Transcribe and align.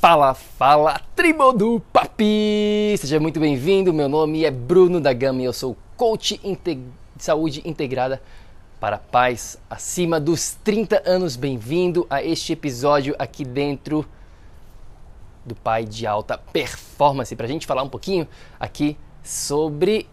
Fala, 0.00 0.32
fala, 0.32 1.00
tribo 1.16 1.52
do 1.52 1.80
Papi! 1.92 2.94
Seja 2.96 3.18
muito 3.18 3.40
bem-vindo, 3.40 3.92
meu 3.92 4.08
nome 4.08 4.44
é 4.44 4.50
Bruno 4.50 5.00
da 5.00 5.12
Gama 5.12 5.42
e 5.42 5.44
eu 5.44 5.52
sou 5.52 5.76
coach 5.96 6.38
de 6.38 6.78
saúde 7.18 7.62
integrada 7.64 8.22
para 8.78 8.96
paz 8.96 9.58
acima 9.68 10.20
dos 10.20 10.56
30 10.62 11.02
anos. 11.04 11.34
Bem-vindo 11.34 12.06
a 12.08 12.22
este 12.22 12.52
episódio 12.52 13.16
aqui 13.18 13.44
dentro 13.44 14.06
do 15.44 15.56
Pai 15.56 15.84
de 15.84 16.06
Alta 16.06 16.38
Performance, 16.38 17.34
para 17.34 17.46
a 17.46 17.48
gente 17.48 17.66
falar 17.66 17.82
um 17.82 17.88
pouquinho 17.88 18.28
aqui 18.60 18.96
sobre 19.24 20.06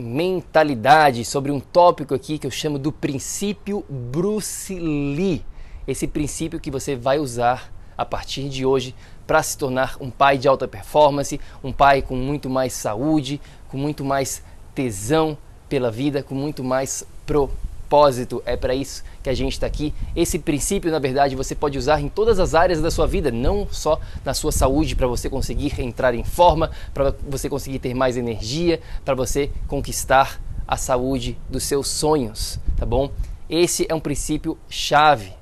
mentalidade, 0.00 1.24
sobre 1.24 1.52
um 1.52 1.60
tópico 1.60 2.12
aqui 2.12 2.40
que 2.40 2.46
eu 2.48 2.50
chamo 2.50 2.76
do 2.76 2.90
princípio 2.90 3.84
Bruce 3.88 4.76
Lee. 4.76 5.44
Esse 5.86 6.08
princípio 6.08 6.58
que 6.58 6.72
você 6.72 6.96
vai 6.96 7.20
usar 7.20 7.77
a 7.98 8.04
partir 8.04 8.48
de 8.48 8.64
hoje 8.64 8.94
para 9.26 9.42
se 9.42 9.58
tornar 9.58 9.96
um 10.00 10.10
pai 10.10 10.38
de 10.38 10.48
alta 10.48 10.66
performance, 10.66 11.38
um 11.62 11.72
pai 11.72 12.00
com 12.00 12.16
muito 12.16 12.48
mais 12.48 12.72
saúde, 12.72 13.40
com 13.68 13.76
muito 13.76 14.04
mais 14.04 14.42
tesão 14.74 15.36
pela 15.68 15.90
vida, 15.90 16.22
com 16.22 16.34
muito 16.34 16.64
mais 16.64 17.04
propósito. 17.26 18.42
É 18.46 18.56
para 18.56 18.74
isso 18.74 19.04
que 19.22 19.28
a 19.28 19.34
gente 19.34 19.52
está 19.52 19.66
aqui. 19.66 19.92
Esse 20.16 20.38
princípio, 20.38 20.90
na 20.90 20.98
verdade, 20.98 21.36
você 21.36 21.54
pode 21.54 21.76
usar 21.76 22.00
em 22.00 22.08
todas 22.08 22.38
as 22.38 22.54
áreas 22.54 22.80
da 22.80 22.90
sua 22.90 23.06
vida, 23.06 23.30
não 23.30 23.66
só 23.70 24.00
na 24.24 24.32
sua 24.32 24.52
saúde, 24.52 24.96
para 24.96 25.06
você 25.06 25.28
conseguir 25.28 25.78
entrar 25.80 26.14
em 26.14 26.24
forma, 26.24 26.70
para 26.94 27.14
você 27.28 27.50
conseguir 27.50 27.80
ter 27.80 27.92
mais 27.92 28.16
energia, 28.16 28.80
para 29.04 29.14
você 29.14 29.50
conquistar 29.66 30.40
a 30.66 30.76
saúde 30.76 31.36
dos 31.50 31.64
seus 31.64 31.88
sonhos, 31.88 32.58
tá 32.76 32.86
bom? 32.86 33.10
Esse 33.48 33.86
é 33.88 33.94
um 33.94 34.00
princípio 34.00 34.56
chave. 34.68 35.37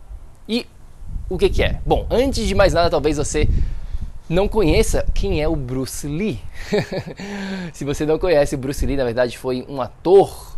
O 1.28 1.36
que, 1.36 1.50
que 1.50 1.60
é? 1.60 1.80
Bom, 1.84 2.06
antes 2.08 2.46
de 2.46 2.54
mais 2.54 2.72
nada, 2.72 2.88
talvez 2.88 3.16
você 3.16 3.48
não 4.28 4.46
conheça 4.46 5.04
quem 5.12 5.42
é 5.42 5.48
o 5.48 5.56
Bruce 5.56 6.06
Lee. 6.06 6.38
Se 7.74 7.84
você 7.84 8.06
não 8.06 8.16
conhece, 8.16 8.54
o 8.54 8.58
Bruce 8.58 8.86
Lee, 8.86 8.96
na 8.96 9.02
verdade, 9.02 9.36
foi 9.36 9.66
um 9.68 9.82
ator 9.82 10.56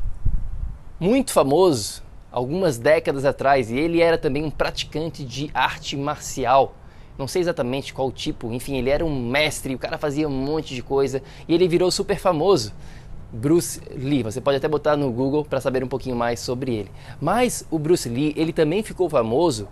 muito 1.00 1.32
famoso 1.32 2.02
algumas 2.30 2.76
décadas 2.76 3.24
atrás 3.24 3.70
e 3.70 3.78
ele 3.78 4.02
era 4.02 4.18
também 4.18 4.44
um 4.44 4.50
praticante 4.50 5.24
de 5.24 5.50
arte 5.54 5.96
marcial. 5.96 6.74
Não 7.16 7.26
sei 7.26 7.40
exatamente 7.40 7.94
qual 7.94 8.12
tipo, 8.12 8.52
enfim, 8.52 8.76
ele 8.76 8.90
era 8.90 9.02
um 9.02 9.28
mestre, 9.30 9.74
o 9.74 9.78
cara 9.78 9.96
fazia 9.96 10.28
um 10.28 10.30
monte 10.30 10.74
de 10.74 10.82
coisa 10.82 11.22
e 11.48 11.54
ele 11.54 11.66
virou 11.66 11.90
super 11.90 12.18
famoso. 12.18 12.74
Bruce 13.32 13.80
Lee, 13.90 14.22
você 14.22 14.38
pode 14.38 14.58
até 14.58 14.68
botar 14.68 14.96
no 14.96 15.10
Google 15.10 15.46
para 15.46 15.62
saber 15.62 15.82
um 15.82 15.88
pouquinho 15.88 16.14
mais 16.14 16.40
sobre 16.40 16.74
ele. 16.74 16.90
Mas 17.18 17.66
o 17.70 17.78
Bruce 17.78 18.08
Lee, 18.08 18.34
ele 18.36 18.52
também 18.52 18.82
ficou 18.82 19.08
famoso 19.08 19.66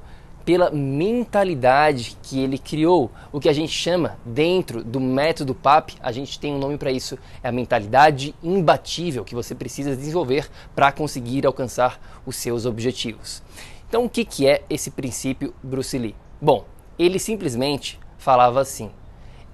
pela 0.47 0.71
mentalidade 0.71 2.17
que 2.23 2.39
ele 2.39 2.57
criou, 2.57 3.11
o 3.33 3.41
que 3.41 3.49
a 3.49 3.53
gente 3.53 3.73
chama 3.73 4.17
dentro 4.25 4.85
do 4.85 5.01
método 5.01 5.57
PAP, 5.57 5.95
a 6.01 6.13
gente 6.13 6.39
tem 6.39 6.55
um 6.55 6.59
nome 6.59 6.79
para 6.79 6.93
isso, 6.93 7.19
é 7.43 7.49
a 7.49 7.53
mentalidade 7.53 8.33
imbatível 8.41 9.25
que 9.25 9.35
você 9.35 9.57
precisa 9.57 9.97
desenvolver 9.97 10.49
para 10.73 10.93
conseguir 10.93 11.45
alcançar 11.45 12.01
os 12.25 12.37
seus 12.37 12.65
objetivos. 12.65 13.43
Então, 13.89 14.05
o 14.05 14.09
que, 14.09 14.25
que 14.25 14.47
é 14.47 14.63
esse 14.71 14.93
princípio 14.93 15.53
Bruce 15.65 15.99
Lee? 15.99 16.15
Bom, 16.41 16.65
ele 16.97 17.19
simplesmente 17.19 17.99
falava 18.17 18.61
assim: 18.61 18.93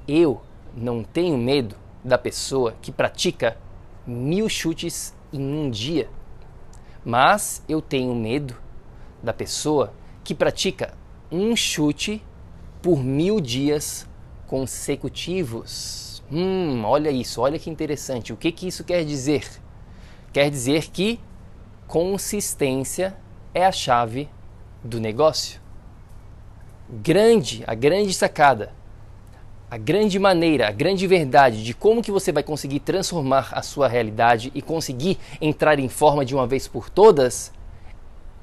eu 0.06 0.42
não 0.76 1.02
tenho 1.02 1.38
medo 1.38 1.74
da 2.04 2.18
pessoa 2.18 2.74
que 2.82 2.92
pratica 2.92 3.56
mil 4.06 4.46
chutes 4.46 5.14
em 5.32 5.40
um 5.40 5.70
dia, 5.70 6.10
mas 7.02 7.64
eu 7.66 7.80
tenho 7.80 8.14
medo 8.14 8.54
da 9.22 9.32
pessoa 9.32 9.94
que 10.24 10.34
pratica 10.34 10.94
um 11.30 11.56
chute 11.56 12.22
por 12.80 13.02
mil 13.02 13.40
dias 13.40 14.08
consecutivos. 14.46 16.22
Hum, 16.30 16.82
olha 16.84 17.10
isso, 17.10 17.40
olha 17.40 17.58
que 17.58 17.70
interessante. 17.70 18.32
O 18.32 18.36
que, 18.36 18.52
que 18.52 18.68
isso 18.68 18.84
quer 18.84 19.04
dizer? 19.04 19.48
Quer 20.32 20.50
dizer 20.50 20.90
que 20.90 21.20
consistência 21.86 23.16
é 23.54 23.64
a 23.64 23.72
chave 23.72 24.28
do 24.82 25.00
negócio. 25.00 25.60
Grande, 26.88 27.62
a 27.66 27.74
grande 27.74 28.12
sacada, 28.12 28.72
a 29.70 29.78
grande 29.78 30.18
maneira, 30.18 30.68
a 30.68 30.70
grande 30.70 31.06
verdade 31.06 31.64
de 31.64 31.72
como 31.72 32.02
que 32.02 32.10
você 32.10 32.30
vai 32.30 32.42
conseguir 32.42 32.80
transformar 32.80 33.48
a 33.52 33.62
sua 33.62 33.88
realidade 33.88 34.52
e 34.54 34.60
conseguir 34.60 35.18
entrar 35.40 35.78
em 35.78 35.88
forma 35.88 36.24
de 36.24 36.34
uma 36.34 36.46
vez 36.46 36.68
por 36.68 36.90
todas 36.90 37.52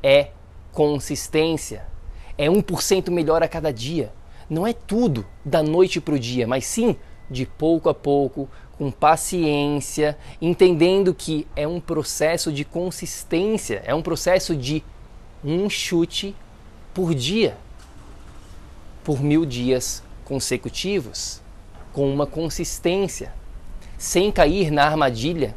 é 0.02 0.30
consistência. 0.74 1.85
É 2.38 2.47
1% 2.47 3.09
melhor 3.09 3.44
a 3.44 3.47
cada 3.47 3.72
dia. 3.72 4.12
Não 4.50 4.66
é 4.66 4.74
tudo 4.74 5.25
da 5.44 5.62
noite 5.62 6.02
para 6.02 6.16
o 6.16 6.19
dia, 6.19 6.47
mas 6.47 6.66
sim 6.66 6.96
de 7.30 7.46
pouco 7.46 7.90
a 7.90 7.94
pouco, 7.94 8.50
com 8.78 8.90
paciência, 8.90 10.18
entendendo 10.41 11.13
que 11.13 11.46
é 11.56 11.68
um 11.68 11.80
processo 11.80 12.52
de 12.52 12.63
consistência, 12.63 13.84
é 13.85 13.94
um 13.94 14.02
processo 14.02 14.56
de 14.56 14.84
um 15.44 15.69
chute 15.69 16.35
por 16.94 17.13
dia, 17.13 17.57
por 19.03 19.22
mil 19.22 19.46
dias 19.46 20.01
consecutivos, 20.25 21.41
com 21.94 22.12
uma 22.12 22.25
consistência, 22.25 23.34
sem 23.97 24.31
cair 24.31 24.72
na 24.72 24.86
armadilha 24.86 25.56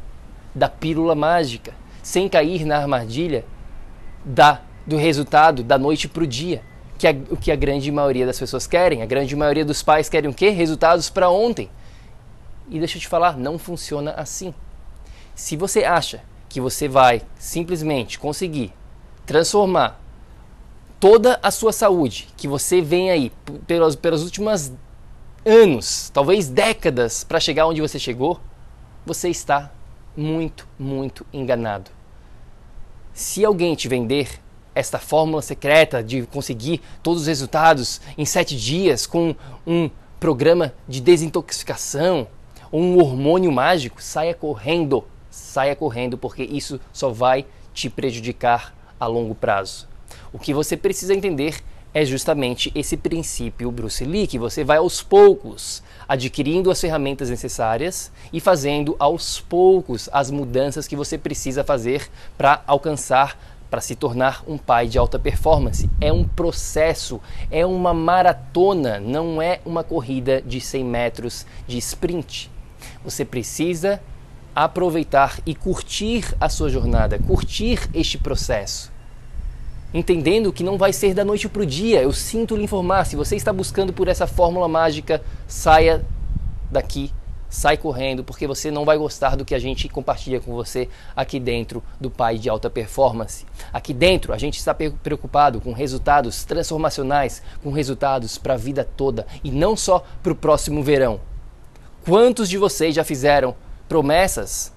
da 0.53 0.67
pílula 0.67 1.15
mágica, 1.15 1.73
sem 2.01 2.27
cair 2.27 2.65
na 2.65 2.77
armadilha 2.77 3.45
da 4.25 4.61
do 4.85 4.97
resultado 4.97 5.63
da 5.63 5.77
noite 5.77 6.07
para 6.07 6.23
o 6.23 6.27
dia, 6.27 6.61
que 6.97 7.07
é 7.07 7.11
o 7.29 7.37
que 7.37 7.51
a 7.51 7.55
grande 7.55 7.91
maioria 7.91 8.25
das 8.25 8.39
pessoas 8.39 8.67
querem. 8.67 9.01
A 9.01 9.05
grande 9.05 9.35
maioria 9.35 9.65
dos 9.65 9.81
pais 9.81 10.09
querem 10.09 10.29
o 10.29 10.33
quê? 10.33 10.49
Resultados 10.49 11.09
para 11.09 11.29
ontem. 11.29 11.69
E 12.69 12.79
deixa 12.79 12.97
eu 12.97 13.01
te 13.01 13.07
falar, 13.07 13.37
não 13.37 13.57
funciona 13.57 14.11
assim. 14.11 14.53
Se 15.35 15.55
você 15.57 15.83
acha 15.83 16.21
que 16.47 16.61
você 16.61 16.87
vai 16.87 17.21
simplesmente 17.37 18.19
conseguir 18.19 18.71
transformar 19.25 19.99
toda 20.99 21.39
a 21.41 21.51
sua 21.51 21.73
saúde, 21.73 22.29
que 22.37 22.47
você 22.47 22.81
vem 22.81 23.09
aí 23.09 23.31
pelos, 23.67 23.95
pelos 23.95 24.23
últimos 24.23 24.71
anos, 25.45 26.09
talvez 26.13 26.47
décadas, 26.47 27.23
para 27.23 27.39
chegar 27.39 27.67
onde 27.67 27.81
você 27.81 27.99
chegou, 27.99 28.39
você 29.05 29.29
está 29.29 29.71
muito, 30.15 30.67
muito 30.79 31.25
enganado. 31.33 31.91
Se 33.13 33.43
alguém 33.43 33.75
te 33.75 33.87
vender 33.87 34.39
esta 34.75 34.99
fórmula 34.99 35.41
secreta 35.41 36.03
de 36.03 36.23
conseguir 36.23 36.81
todos 37.01 37.21
os 37.21 37.27
resultados 37.27 38.01
em 38.17 38.25
sete 38.25 38.55
dias 38.55 39.05
com 39.05 39.35
um 39.65 39.89
programa 40.19 40.73
de 40.87 41.01
desintoxicação 41.01 42.27
ou 42.71 42.81
um 42.81 42.99
hormônio 42.99 43.51
mágico, 43.51 44.01
saia 44.01 44.33
correndo, 44.33 45.03
saia 45.29 45.75
correndo, 45.75 46.17
porque 46.17 46.43
isso 46.43 46.79
só 46.91 47.09
vai 47.09 47.45
te 47.73 47.89
prejudicar 47.89 48.73
a 48.99 49.05
longo 49.05 49.35
prazo. 49.35 49.87
O 50.31 50.39
que 50.39 50.53
você 50.53 50.75
precisa 50.77 51.13
entender 51.13 51.61
é 51.93 52.03
justamente 52.03 52.71
esse 52.73 52.97
princípio 52.97 53.71
Bruce 53.71 54.03
Lee, 54.03 54.25
que 54.25 54.39
você 54.39 54.63
vai 54.63 54.77
aos 54.77 55.03
poucos 55.03 55.83
adquirindo 56.07 56.71
as 56.71 56.81
ferramentas 56.81 57.29
necessárias 57.29 58.11
e 58.31 58.39
fazendo 58.39 58.95
aos 58.97 59.39
poucos 59.39 60.09
as 60.11 60.31
mudanças 60.31 60.87
que 60.87 60.95
você 60.95 61.17
precisa 61.17 61.63
fazer 61.63 62.09
para 62.35 62.63
alcançar 62.65 63.37
para 63.73 63.81
se 63.81 63.95
tornar 63.95 64.43
um 64.47 64.55
pai 64.55 64.87
de 64.87 64.99
alta 64.99 65.17
performance. 65.17 65.89
É 65.99 66.13
um 66.13 66.23
processo, 66.23 67.19
é 67.49 67.65
uma 67.65 67.91
maratona, 67.91 68.99
não 68.99 69.41
é 69.41 69.61
uma 69.65 69.83
corrida 69.83 70.43
de 70.43 70.61
100 70.61 70.85
metros 70.85 71.43
de 71.67 71.79
sprint. 71.79 72.51
Você 73.03 73.25
precisa 73.25 73.99
aproveitar 74.55 75.39
e 75.43 75.55
curtir 75.55 76.35
a 76.39 76.49
sua 76.49 76.69
jornada, 76.69 77.17
curtir 77.17 77.89
este 77.95 78.15
processo. 78.15 78.91
Entendendo 79.91 80.53
que 80.53 80.63
não 80.63 80.77
vai 80.77 80.93
ser 80.93 81.15
da 81.15 81.25
noite 81.25 81.49
para 81.49 81.63
o 81.63 81.65
dia, 81.65 81.99
eu 81.99 82.13
sinto 82.13 82.55
lhe 82.55 82.65
informar. 82.65 83.07
Se 83.07 83.15
você 83.15 83.35
está 83.35 83.51
buscando 83.51 83.91
por 83.91 84.07
essa 84.07 84.27
fórmula 84.27 84.67
mágica, 84.67 85.19
saia 85.47 86.05
daqui 86.69 87.11
sai 87.53 87.77
correndo, 87.77 88.23
porque 88.23 88.47
você 88.47 88.71
não 88.71 88.83
vai 88.83 88.97
gostar 88.97 89.37
do 89.37 89.45
que 89.45 89.53
a 89.53 89.59
gente 89.59 89.87
compartilha 89.87 90.39
com 90.39 90.51
você 90.53 90.89
aqui 91.15 91.39
dentro 91.39 91.83
do 92.01 92.09
Pai 92.09 92.39
de 92.39 92.49
Alta 92.49 92.67
Performance. 92.67 93.45
Aqui 93.71 93.93
dentro 93.93 94.33
a 94.33 94.39
gente 94.39 94.57
está 94.57 94.73
preocupado 94.73 95.61
com 95.61 95.71
resultados 95.71 96.43
transformacionais, 96.43 97.43
com 97.61 97.71
resultados 97.71 98.39
para 98.39 98.55
a 98.55 98.57
vida 98.57 98.83
toda 98.83 99.27
e 99.43 99.51
não 99.51 99.77
só 99.77 100.03
para 100.23 100.33
o 100.33 100.35
próximo 100.35 100.81
verão. 100.81 101.21
Quantos 102.03 102.49
de 102.49 102.57
vocês 102.57 102.95
já 102.95 103.03
fizeram 103.03 103.55
promessas 103.87 104.73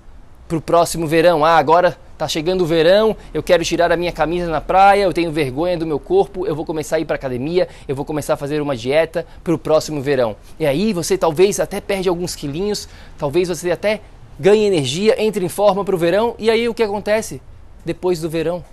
para 0.49 0.59
o 0.59 0.61
próximo 0.61 1.07
verão? 1.07 1.45
Ah, 1.45 1.57
agora 1.57 1.97
Tá 2.17 2.27
chegando 2.27 2.63
o 2.63 2.67
verão, 2.67 3.15
eu 3.35 3.43
quero 3.43 3.63
tirar 3.63 3.93
a 3.93 3.97
minha 3.97 4.11
camisa 4.11 4.51
na 4.51 4.61
praia, 4.61 5.03
eu 5.03 5.13
tenho 5.13 5.31
vergonha 5.31 5.77
do 5.77 5.87
meu 5.87 6.01
corpo, 6.01 6.47
eu 6.47 6.57
vou 6.57 6.65
começar 6.65 6.97
a 6.97 7.01
ir 7.01 7.05
para 7.05 7.17
academia, 7.17 7.69
eu 7.87 7.95
vou 7.95 8.07
começar 8.07 8.35
a 8.35 8.37
fazer 8.39 8.63
uma 8.63 8.75
dieta 8.75 9.27
para 9.45 9.55
o 9.55 9.59
próximo 9.59 10.01
verão. 10.01 10.35
E 10.59 10.65
aí 10.65 10.95
você 10.95 11.19
talvez 11.19 11.61
até 11.61 11.79
perde 11.79 12.09
alguns 12.09 12.35
quilinhos, 12.35 12.89
talvez 13.19 13.49
você 13.49 13.71
até 13.71 14.01
ganhe 14.41 14.65
energia, 14.65 15.23
entre 15.23 15.45
em 15.45 15.49
forma 15.51 15.85
para 15.85 15.95
o 15.95 15.99
verão, 15.99 16.35
e 16.39 16.49
aí 16.49 16.67
o 16.67 16.73
que 16.73 16.83
acontece? 16.83 17.43
Depois 17.85 18.19
do 18.19 18.31
verão, 18.31 18.65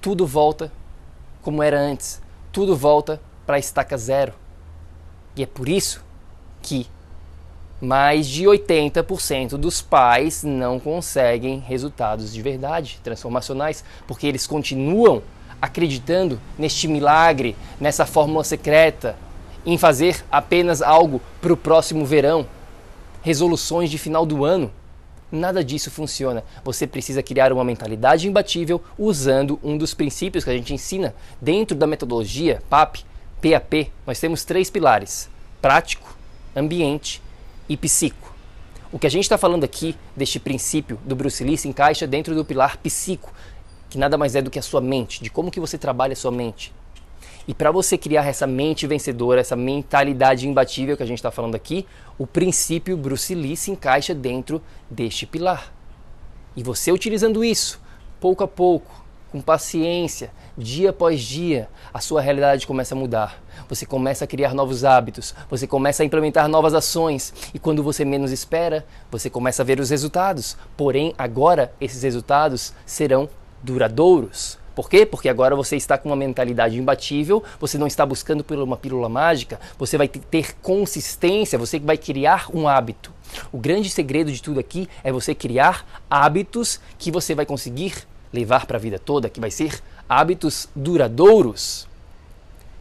tudo 0.00 0.26
volta 0.26 0.72
como 1.42 1.62
era 1.62 1.78
antes, 1.78 2.20
tudo 2.50 2.74
volta 2.74 3.20
para 3.46 3.54
a 3.54 3.60
estaca 3.60 3.96
zero. 3.96 4.32
E 5.36 5.44
é 5.44 5.46
por 5.46 5.68
isso 5.68 6.04
que 6.60 6.88
mais 7.80 8.26
de 8.26 8.44
80% 8.44 9.56
dos 9.56 9.82
pais 9.82 10.42
não 10.42 10.80
conseguem 10.80 11.58
resultados 11.58 12.32
de 12.32 12.40
verdade 12.40 12.98
transformacionais, 13.02 13.84
porque 14.06 14.26
eles 14.26 14.46
continuam 14.46 15.22
acreditando 15.60 16.40
neste 16.58 16.88
milagre, 16.88 17.56
nessa 17.80 18.06
fórmula 18.06 18.44
secreta, 18.44 19.16
em 19.64 19.76
fazer 19.76 20.24
apenas 20.30 20.80
algo 20.80 21.20
para 21.40 21.52
o 21.52 21.56
próximo 21.56 22.04
verão, 22.04 22.46
resoluções 23.22 23.90
de 23.90 23.98
final 23.98 24.24
do 24.24 24.44
ano. 24.44 24.70
Nada 25.30 25.64
disso 25.64 25.90
funciona. 25.90 26.44
Você 26.64 26.86
precisa 26.86 27.22
criar 27.22 27.52
uma 27.52 27.64
mentalidade 27.64 28.28
imbatível 28.28 28.80
usando 28.96 29.58
um 29.62 29.76
dos 29.76 29.92
princípios 29.92 30.44
que 30.44 30.50
a 30.50 30.56
gente 30.56 30.72
ensina 30.72 31.14
dentro 31.40 31.76
da 31.76 31.86
metodologia 31.86 32.62
PAP, 32.70 32.98
PAP. 33.42 33.90
Nós 34.06 34.20
temos 34.20 34.44
três 34.44 34.70
pilares: 34.70 35.28
prático, 35.60 36.16
ambiente 36.54 37.20
e 37.68 37.76
psico. 37.76 38.34
O 38.92 38.98
que 38.98 39.06
a 39.06 39.10
gente 39.10 39.24
está 39.24 39.36
falando 39.36 39.64
aqui 39.64 39.96
deste 40.16 40.38
princípio 40.38 40.98
do 41.04 41.16
Bruce 41.16 41.42
Lee 41.42 41.58
se 41.58 41.68
encaixa 41.68 42.06
dentro 42.06 42.34
do 42.34 42.44
pilar 42.44 42.76
psico, 42.78 43.32
que 43.90 43.98
nada 43.98 44.16
mais 44.16 44.34
é 44.34 44.42
do 44.42 44.50
que 44.50 44.58
a 44.58 44.62
sua 44.62 44.80
mente, 44.80 45.22
de 45.22 45.30
como 45.30 45.50
que 45.50 45.60
você 45.60 45.76
trabalha 45.76 46.12
a 46.12 46.16
sua 46.16 46.30
mente. 46.30 46.72
E 47.48 47.54
para 47.54 47.70
você 47.70 47.96
criar 47.96 48.26
essa 48.26 48.46
mente 48.46 48.86
vencedora, 48.86 49.40
essa 49.40 49.54
mentalidade 49.54 50.48
imbatível 50.48 50.96
que 50.96 51.02
a 51.02 51.06
gente 51.06 51.18
está 51.18 51.30
falando 51.30 51.54
aqui, 51.54 51.86
o 52.18 52.26
princípio 52.26 52.96
Bruce 52.96 53.34
Lee 53.34 53.56
se 53.56 53.70
encaixa 53.70 54.14
dentro 54.14 54.60
deste 54.90 55.26
pilar. 55.26 55.72
E 56.56 56.62
você 56.62 56.90
utilizando 56.90 57.44
isso, 57.44 57.80
pouco 58.18 58.42
a 58.42 58.48
pouco, 58.48 59.05
com 59.36 59.40
paciência, 59.42 60.30
dia 60.56 60.90
após 60.90 61.20
dia, 61.20 61.68
a 61.92 62.00
sua 62.00 62.22
realidade 62.22 62.66
começa 62.66 62.94
a 62.94 62.98
mudar. 62.98 63.42
Você 63.68 63.84
começa 63.84 64.24
a 64.24 64.26
criar 64.26 64.54
novos 64.54 64.82
hábitos, 64.82 65.34
você 65.50 65.66
começa 65.66 66.02
a 66.02 66.06
implementar 66.06 66.48
novas 66.48 66.72
ações 66.72 67.34
e 67.52 67.58
quando 67.58 67.82
você 67.82 68.02
menos 68.02 68.32
espera, 68.32 68.86
você 69.10 69.28
começa 69.28 69.62
a 69.62 69.64
ver 69.64 69.78
os 69.78 69.90
resultados. 69.90 70.56
Porém, 70.74 71.14
agora 71.18 71.70
esses 71.78 72.02
resultados 72.02 72.72
serão 72.86 73.28
duradouros. 73.62 74.58
Por 74.74 74.88
quê? 74.88 75.04
Porque 75.04 75.28
agora 75.28 75.54
você 75.54 75.76
está 75.76 75.98
com 75.98 76.08
uma 76.08 76.16
mentalidade 76.16 76.78
imbatível, 76.78 77.44
você 77.60 77.76
não 77.76 77.86
está 77.86 78.06
buscando 78.06 78.42
por 78.42 78.58
uma 78.58 78.76
pílula 78.76 79.08
mágica, 79.08 79.60
você 79.78 79.98
vai 79.98 80.08
ter 80.08 80.54
consistência, 80.62 81.58
você 81.58 81.78
vai 81.78 81.98
criar 81.98 82.48
um 82.54 82.66
hábito. 82.66 83.12
O 83.52 83.58
grande 83.58 83.90
segredo 83.90 84.32
de 84.32 84.42
tudo 84.42 84.60
aqui 84.60 84.88
é 85.04 85.12
você 85.12 85.34
criar 85.34 86.04
hábitos 86.08 86.80
que 86.98 87.10
você 87.10 87.34
vai 87.34 87.44
conseguir 87.44 88.06
levar 88.36 88.66
para 88.66 88.76
a 88.76 88.80
vida 88.80 88.98
toda, 88.98 89.28
que 89.28 89.40
vai 89.40 89.50
ser 89.50 89.82
hábitos 90.08 90.68
duradouros. 90.76 91.88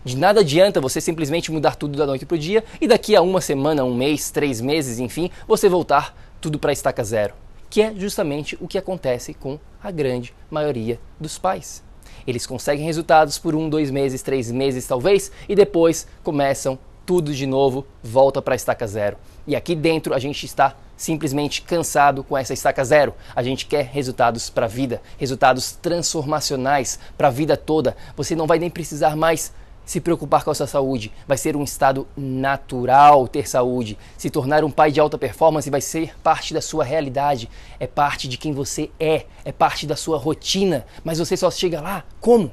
De 0.03 0.15
nada 0.15 0.41
adianta 0.41 0.79
você 0.79 1.01
simplesmente 1.01 1.51
mudar 1.51 1.75
tudo 1.75 1.97
da 1.97 2.05
noite 2.05 2.25
para 2.25 2.35
o 2.35 2.39
dia 2.39 2.63
e 2.79 2.87
daqui 2.87 3.15
a 3.15 3.21
uma 3.21 3.41
semana, 3.41 3.83
um 3.83 3.95
mês, 3.95 4.29
três 4.29 4.61
meses, 4.61 4.99
enfim, 4.99 5.31
você 5.47 5.67
voltar 5.67 6.15
tudo 6.39 6.59
para 6.59 6.69
a 6.69 6.73
estaca 6.73 7.03
zero. 7.03 7.33
Que 7.69 7.81
é 7.81 7.95
justamente 7.95 8.55
o 8.61 8.67
que 8.67 8.77
acontece 8.77 9.33
com 9.33 9.57
a 9.81 9.89
grande 9.89 10.33
maioria 10.51 10.99
dos 11.19 11.39
pais. 11.39 11.83
Eles 12.27 12.45
conseguem 12.45 12.85
resultados 12.85 13.39
por 13.39 13.55
um, 13.55 13.67
dois 13.67 13.89
meses, 13.89 14.21
três 14.21 14.51
meses 14.51 14.85
talvez, 14.85 15.31
e 15.49 15.55
depois 15.55 16.07
começam 16.23 16.77
tudo 17.05 17.33
de 17.33 17.45
novo, 17.45 17.85
volta 18.03 18.41
para 18.41 18.53
a 18.53 18.55
estaca 18.55 18.85
zero. 18.85 19.17
E 19.47 19.55
aqui 19.55 19.75
dentro 19.75 20.13
a 20.13 20.19
gente 20.19 20.45
está 20.45 20.75
simplesmente 20.97 21.61
cansado 21.61 22.23
com 22.23 22.37
essa 22.37 22.53
estaca 22.53 22.83
zero. 22.83 23.13
A 23.35 23.43
gente 23.43 23.65
quer 23.65 23.85
resultados 23.85 24.49
para 24.49 24.65
a 24.65 24.69
vida, 24.69 25.01
resultados 25.17 25.71
transformacionais 25.73 26.99
para 27.17 27.27
a 27.27 27.31
vida 27.31 27.57
toda. 27.57 27.95
Você 28.15 28.35
não 28.35 28.47
vai 28.47 28.59
nem 28.59 28.69
precisar 28.69 29.15
mais 29.15 29.53
se 29.85 30.01
preocupar 30.01 30.43
com 30.43 30.49
a 30.49 30.55
sua 30.55 30.67
saúde. 30.67 31.11
Vai 31.27 31.37
ser 31.37 31.55
um 31.55 31.63
estado 31.63 32.07
natural 32.17 33.27
ter 33.27 33.47
saúde. 33.47 33.97
Se 34.17 34.29
tornar 34.29 34.63
um 34.63 34.71
pai 34.71 34.91
de 34.91 34.99
alta 34.99 35.17
performance 35.17 35.69
vai 35.69 35.81
ser 35.81 36.17
parte 36.21 36.53
da 36.53 36.61
sua 36.61 36.83
realidade, 36.83 37.49
é 37.79 37.85
parte 37.85 38.27
de 38.27 38.37
quem 38.37 38.51
você 38.51 38.89
é, 38.99 39.25
é 39.43 39.51
parte 39.51 39.85
da 39.85 39.95
sua 39.95 40.17
rotina. 40.17 40.85
Mas 41.03 41.19
você 41.19 41.37
só 41.37 41.51
chega 41.51 41.79
lá 41.79 42.03
como? 42.19 42.51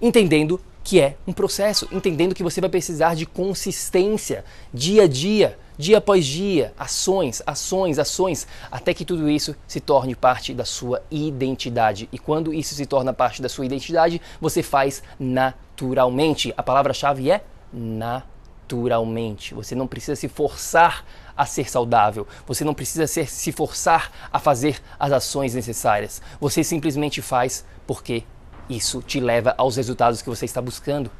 Entendendo 0.00 0.60
que 0.84 1.00
é 1.00 1.16
um 1.26 1.32
processo, 1.32 1.88
entendendo 1.90 2.32
que 2.32 2.44
você 2.44 2.60
vai 2.60 2.70
precisar 2.70 3.16
de 3.16 3.26
consistência, 3.26 4.44
dia 4.72 5.02
a 5.02 5.08
dia, 5.08 5.58
dia 5.78 5.98
após 5.98 6.24
dia, 6.24 6.72
ações, 6.78 7.42
ações, 7.46 7.98
ações, 7.98 8.46
até 8.70 8.94
que 8.94 9.04
tudo 9.04 9.28
isso 9.28 9.54
se 9.66 9.80
torne 9.80 10.14
parte 10.14 10.54
da 10.54 10.64
sua 10.64 11.02
identidade. 11.10 12.08
E 12.12 12.18
quando 12.18 12.52
isso 12.52 12.74
se 12.74 12.86
torna 12.86 13.12
parte 13.12 13.42
da 13.42 13.48
sua 13.48 13.66
identidade, 13.66 14.20
você 14.40 14.62
faz 14.62 15.02
naturalmente. 15.18 16.52
A 16.56 16.62
palavra-chave 16.62 17.30
é 17.30 17.44
naturalmente. 17.72 19.54
Você 19.54 19.74
não 19.74 19.86
precisa 19.86 20.16
se 20.16 20.28
forçar 20.28 21.04
a 21.36 21.44
ser 21.44 21.68
saudável. 21.68 22.26
Você 22.46 22.64
não 22.64 22.72
precisa 22.74 23.06
ser, 23.06 23.28
se 23.28 23.52
forçar 23.52 24.10
a 24.32 24.38
fazer 24.38 24.80
as 24.98 25.12
ações 25.12 25.54
necessárias. 25.54 26.22
Você 26.40 26.64
simplesmente 26.64 27.20
faz 27.20 27.64
porque 27.86 28.24
isso 28.68 29.02
te 29.02 29.20
leva 29.20 29.54
aos 29.58 29.76
resultados 29.76 30.22
que 30.22 30.28
você 30.28 30.46
está 30.46 30.60
buscando. 30.62 31.10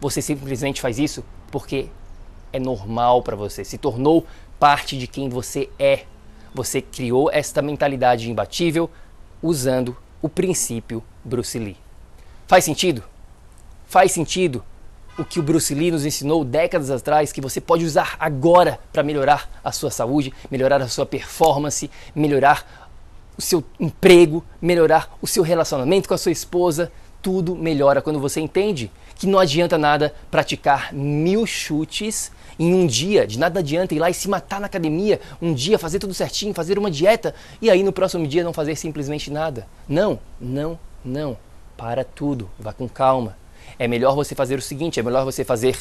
Você 0.00 0.20
simplesmente 0.20 0.80
faz 0.80 0.98
isso 0.98 1.24
porque 1.50 1.88
é 2.52 2.58
normal 2.58 3.22
para 3.22 3.36
você, 3.36 3.64
se 3.64 3.78
tornou 3.78 4.26
parte 4.58 4.96
de 4.98 5.06
quem 5.06 5.28
você 5.28 5.68
é. 5.78 6.04
Você 6.54 6.82
criou 6.82 7.30
esta 7.32 7.62
mentalidade 7.62 8.30
imbatível 8.30 8.90
usando 9.42 9.96
o 10.20 10.28
princípio 10.28 11.02
Bruce 11.24 11.58
Lee. 11.58 11.76
Faz 12.46 12.64
sentido? 12.64 13.02
Faz 13.86 14.12
sentido 14.12 14.62
o 15.18 15.24
que 15.24 15.38
o 15.38 15.42
Bruce 15.42 15.74
Lee 15.74 15.90
nos 15.90 16.06
ensinou 16.06 16.44
décadas 16.44 16.90
atrás 16.90 17.32
que 17.32 17.40
você 17.40 17.60
pode 17.60 17.84
usar 17.84 18.16
agora 18.18 18.78
para 18.92 19.02
melhorar 19.02 19.50
a 19.62 19.72
sua 19.72 19.90
saúde, 19.90 20.32
melhorar 20.50 20.80
a 20.80 20.88
sua 20.88 21.04
performance, 21.04 21.90
melhorar 22.14 22.88
o 23.36 23.42
seu 23.42 23.64
emprego, 23.78 24.44
melhorar 24.60 25.16
o 25.20 25.26
seu 25.26 25.42
relacionamento 25.42 26.08
com 26.08 26.14
a 26.14 26.18
sua 26.18 26.32
esposa. 26.32 26.92
Tudo 27.20 27.54
melhora 27.54 28.02
quando 28.02 28.18
você 28.20 28.40
entende 28.40 28.90
que 29.22 29.26
não 29.28 29.38
adianta 29.38 29.78
nada 29.78 30.12
praticar 30.32 30.92
mil 30.92 31.46
chutes 31.46 32.32
em 32.58 32.74
um 32.74 32.88
dia, 32.88 33.24
de 33.24 33.38
nada 33.38 33.60
adianta 33.60 33.94
ir 33.94 34.00
lá 34.00 34.10
e 34.10 34.14
se 34.14 34.28
matar 34.28 34.60
na 34.60 34.66
academia, 34.66 35.20
um 35.40 35.54
dia 35.54 35.78
fazer 35.78 36.00
tudo 36.00 36.12
certinho, 36.12 36.52
fazer 36.52 36.76
uma 36.76 36.90
dieta 36.90 37.32
e 37.60 37.70
aí 37.70 37.84
no 37.84 37.92
próximo 37.92 38.26
dia 38.26 38.42
não 38.42 38.52
fazer 38.52 38.74
simplesmente 38.74 39.30
nada. 39.30 39.68
Não, 39.88 40.18
não, 40.40 40.76
não. 41.04 41.38
Para 41.76 42.02
tudo, 42.02 42.50
vá 42.58 42.72
com 42.72 42.88
calma. 42.88 43.36
É 43.78 43.86
melhor 43.86 44.16
você 44.16 44.34
fazer 44.34 44.58
o 44.58 44.62
seguinte: 44.62 44.98
é 44.98 45.02
melhor 45.04 45.24
você 45.24 45.44
fazer 45.44 45.78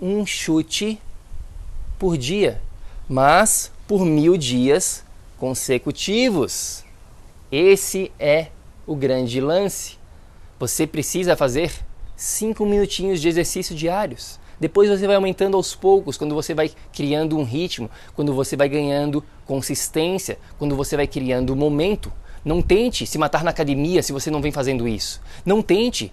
um 0.00 0.26
chute 0.26 1.00
por 2.00 2.18
dia, 2.18 2.60
mas 3.08 3.70
por 3.86 4.04
mil 4.04 4.36
dias 4.36 5.04
consecutivos. 5.38 6.84
Esse 7.50 8.10
é 8.18 8.48
o 8.84 8.96
grande 8.96 9.40
lance. 9.40 9.96
Você 10.58 10.84
precisa 10.84 11.36
fazer 11.36 11.72
cinco 12.22 12.64
minutinhos 12.64 13.20
de 13.20 13.28
exercício 13.28 13.74
diários. 13.74 14.38
Depois 14.60 14.88
você 14.88 15.08
vai 15.08 15.16
aumentando 15.16 15.56
aos 15.56 15.74
poucos, 15.74 16.16
quando 16.16 16.36
você 16.36 16.54
vai 16.54 16.70
criando 16.92 17.36
um 17.36 17.42
ritmo, 17.42 17.90
quando 18.14 18.32
você 18.32 18.56
vai 18.56 18.68
ganhando 18.68 19.24
consistência, 19.44 20.38
quando 20.56 20.76
você 20.76 20.96
vai 20.96 21.08
criando 21.08 21.56
momento. 21.56 22.12
Não 22.44 22.62
tente 22.62 23.06
se 23.06 23.18
matar 23.18 23.42
na 23.42 23.50
academia 23.50 24.04
se 24.04 24.12
você 24.12 24.30
não 24.30 24.40
vem 24.40 24.52
fazendo 24.52 24.86
isso. 24.86 25.20
Não 25.44 25.60
tente 25.60 26.12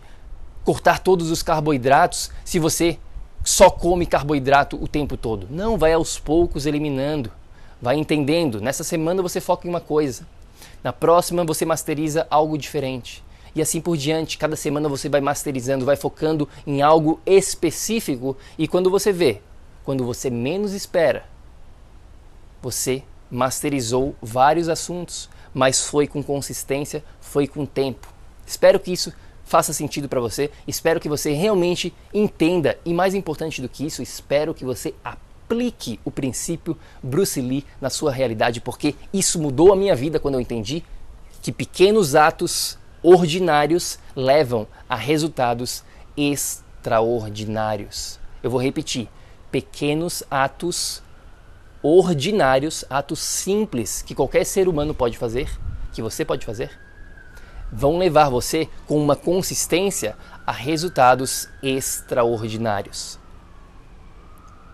cortar 0.64 0.98
todos 0.98 1.30
os 1.30 1.44
carboidratos 1.44 2.32
se 2.44 2.58
você 2.58 2.98
só 3.44 3.70
come 3.70 4.08
carboidrato 4.08 4.84
o 4.84 4.88
tempo 4.88 5.16
todo. 5.16 5.48
Não, 5.50 5.78
vai 5.78 5.94
aos 5.94 6.18
poucos 6.18 6.66
eliminando. 6.66 7.32
Vai 7.80 7.98
entendendo. 7.98 8.60
Nessa 8.60 8.84
semana 8.84 9.22
você 9.22 9.40
foca 9.40 9.68
em 9.68 9.70
uma 9.70 9.80
coisa. 9.80 10.28
Na 10.84 10.92
próxima 10.92 11.44
você 11.44 11.66
masteriza 11.66 12.26
algo 12.32 12.58
diferente. 12.58 13.24
E 13.56 13.62
assim 13.62 13.82
por 13.82 13.98
diante, 13.98 14.38
cada 14.38 14.56
semana 14.56 14.90
você 14.90 15.10
vai 15.10 15.22
masterizando, 15.22 15.86
vai 15.86 15.96
focando 15.96 16.48
em 16.66 16.82
algo 16.82 17.20
específico. 17.26 18.38
E 18.58 18.68
quando 18.68 18.90
você 18.90 19.12
vê, 19.12 19.42
quando 19.84 20.06
você 20.06 20.30
menos 20.30 20.74
espera, 20.74 21.26
você 22.62 23.04
masterizou 23.30 24.16
vários 24.22 24.70
assuntos, 24.70 25.30
mas 25.54 25.86
foi 25.86 26.08
com 26.08 26.24
consistência, 26.24 27.04
foi 27.22 27.48
com 27.48 27.66
tempo. 27.66 28.08
Espero 28.46 28.80
que 28.80 28.92
isso 28.92 29.14
faça 29.44 29.74
sentido 29.74 30.08
para 30.08 30.20
você, 30.20 30.52
espero 30.68 31.00
que 31.00 31.10
você 31.10 31.34
realmente 31.34 31.94
entenda. 32.14 32.78
E 32.86 32.94
mais 32.94 33.16
importante 33.16 33.62
do 33.62 33.70
que 33.70 33.86
isso, 33.86 34.02
espero 34.02 34.54
que 34.54 34.64
você 34.64 34.94
aplique 35.04 36.00
o 36.06 36.12
princípio 36.12 36.78
Bruce 37.02 37.42
Lee 37.42 37.66
na 37.82 37.90
sua 37.90 38.12
realidade, 38.12 38.62
porque 38.62 38.94
isso 39.12 39.40
mudou 39.40 39.74
a 39.74 39.76
minha 39.76 39.96
vida 39.96 40.20
quando 40.20 40.36
eu 40.36 40.42
entendi 40.42 40.84
que 41.42 41.52
pequenos 41.52 42.16
atos 42.16 42.78
ordinários 43.04 44.00
levam 44.16 44.66
a 44.88 44.96
resultados 44.96 45.84
extraordinários. 46.16 48.20
Eu 48.44 48.50
vou 48.50 48.62
repetir: 48.62 49.10
pequenos 49.52 50.24
atos 50.30 51.02
ordinários, 51.82 52.84
atos 52.90 53.20
simples 53.20 54.02
que 54.02 54.16
qualquer 54.16 54.46
ser 54.46 54.68
humano 54.68 54.94
pode 54.94 55.18
fazer, 55.18 55.50
que 55.94 56.02
você 56.02 56.26
pode 56.26 56.46
fazer, 56.46 56.72
vão 57.72 57.98
levar 57.98 58.30
você 58.30 58.68
com 58.88 58.98
uma 58.98 59.16
consistência 59.16 60.16
a 60.46 60.52
resultados 60.52 61.48
extraordinários. 61.62 63.20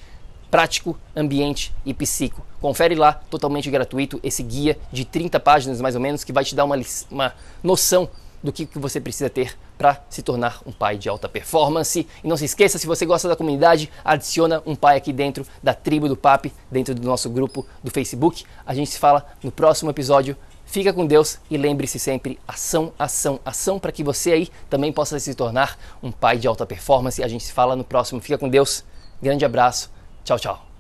prático, 0.50 0.98
ambiente 1.16 1.74
e 1.86 1.94
psico. 1.94 2.46
Confere 2.62 2.96
lá, 2.96 3.14
totalmente 3.30 3.70
gratuito, 3.70 4.20
esse 4.24 4.42
guia 4.42 4.78
de 4.92 5.06
30 5.06 5.40
páginas 5.40 5.82
mais 5.82 5.96
ou 5.96 6.02
menos, 6.02 6.24
que 6.24 6.34
vai 6.34 6.44
te 6.44 6.56
dar 6.56 6.66
uma, 6.66 6.80
uma 7.12 7.34
noção 7.64 8.10
do 8.46 8.54
que, 8.54 8.66
que 8.66 8.78
você 8.78 9.02
precisa 9.02 9.30
ter 9.30 9.58
para 9.78 10.02
se 10.10 10.22
tornar 10.22 10.62
um 10.66 10.72
pai 10.72 10.98
de 10.98 11.10
alta 11.10 11.28
performance. 11.28 12.08
E 12.24 12.28
não 12.28 12.38
se 12.38 12.46
esqueça, 12.46 12.78
se 12.78 12.88
você 12.88 13.06
gosta 13.06 13.28
da 13.28 13.36
comunidade, 13.36 13.92
adiciona 14.04 14.62
um 14.66 14.76
pai 14.76 14.98
aqui 14.98 15.12
dentro 15.12 15.46
da 15.62 15.74
tribo 15.74 16.08
do 16.08 16.16
PAP, 16.16 16.46
dentro 16.72 16.94
do 16.94 17.06
nosso 17.06 17.30
grupo 17.30 17.66
do 17.84 17.92
Facebook. 17.92 18.46
A 18.66 18.74
gente 18.74 18.92
se 18.92 19.00
fala 19.00 19.26
no 19.44 19.52
próximo 19.52 19.90
episódio. 19.90 20.38
Fica 20.66 20.92
com 20.92 21.06
Deus 21.06 21.40
e 21.50 21.58
lembre-se 21.58 22.00
sempre: 22.00 22.40
ação, 22.48 22.94
ação, 22.98 23.40
ação, 23.44 23.80
para 23.80 23.92
que 23.92 24.04
você 24.04 24.32
aí 24.32 24.50
também 24.70 24.92
possa 24.92 25.20
se 25.20 25.34
tornar 25.36 25.78
um 26.02 26.12
pai 26.12 26.38
de 26.38 26.48
alta 26.48 26.66
performance. 26.66 27.24
A 27.24 27.28
gente 27.28 27.44
se 27.44 27.52
fala 27.52 27.76
no 27.76 27.84
próximo. 27.84 28.22
Fica 28.22 28.38
com 28.38 28.50
Deus. 28.50 28.84
Grande 29.22 29.46
abraço. 29.46 29.92
Cho! 30.26 30.75